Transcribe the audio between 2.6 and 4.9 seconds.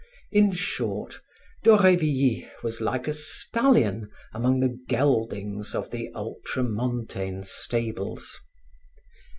was like a stallion among the